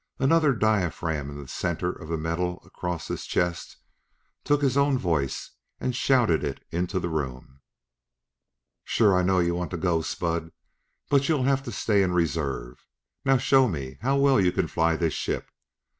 [0.17, 3.77] Another diaphragm in the center of the metal across his chest
[4.43, 7.61] took his own voice and shouted it into the room.
[8.83, 10.01] "Sure, I know you want to go.
[10.01, 10.53] Spud;
[11.11, 12.87] but you'll have to stay in reserve.
[13.25, 15.51] Now show me how well you can fly the ship.